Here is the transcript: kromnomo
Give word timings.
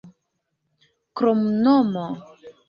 kromnomo 1.17 2.07